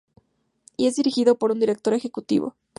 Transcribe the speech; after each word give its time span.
Y 0.77 0.87
es 0.87 0.95
dirigido 0.95 1.37
por 1.37 1.51
un 1.51 1.59
director 1.59 1.93
ejecutivo. 1.93 2.55